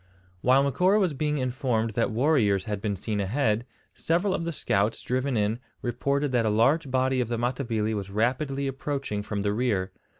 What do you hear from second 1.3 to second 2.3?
informed that